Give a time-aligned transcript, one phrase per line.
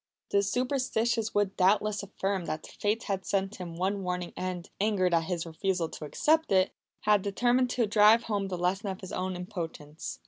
[0.31, 5.13] The superstitious would doubtless affirm that the Fates had sent him one warning and, angered
[5.13, 9.11] at his refusal to accept it, had determined to drive home the lesson of his
[9.11, 10.17] own impotence.